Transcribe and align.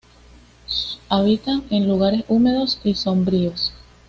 Habita 1.09 1.61
en 1.69 1.87
lugares 1.87 2.25
húmedos 2.27 2.81
y 2.83 2.95
sombríos. 2.95 3.71